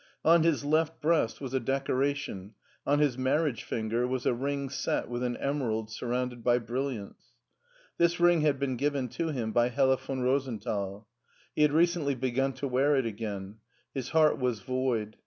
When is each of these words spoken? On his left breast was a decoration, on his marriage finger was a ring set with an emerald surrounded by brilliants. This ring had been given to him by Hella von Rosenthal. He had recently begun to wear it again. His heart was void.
On 0.25 0.41
his 0.41 0.65
left 0.65 0.99
breast 0.99 1.39
was 1.39 1.53
a 1.53 1.59
decoration, 1.59 2.55
on 2.87 2.97
his 2.97 3.19
marriage 3.19 3.63
finger 3.63 4.07
was 4.07 4.25
a 4.25 4.33
ring 4.33 4.67
set 4.71 5.07
with 5.09 5.21
an 5.21 5.37
emerald 5.37 5.91
surrounded 5.91 6.43
by 6.43 6.57
brilliants. 6.57 7.35
This 7.99 8.19
ring 8.19 8.41
had 8.41 8.57
been 8.57 8.77
given 8.77 9.09
to 9.09 9.27
him 9.27 9.51
by 9.51 9.69
Hella 9.69 9.97
von 9.97 10.21
Rosenthal. 10.21 11.07
He 11.55 11.61
had 11.61 11.71
recently 11.71 12.15
begun 12.15 12.53
to 12.53 12.67
wear 12.67 12.95
it 12.95 13.05
again. 13.05 13.57
His 13.93 14.09
heart 14.09 14.39
was 14.39 14.61
void. 14.61 15.17